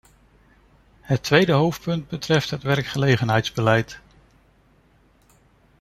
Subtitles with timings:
[1.01, 3.99] Het tweede hoofdpunt betreft het werkgelegenheidsbeleid.